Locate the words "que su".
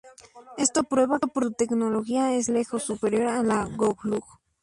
1.19-1.51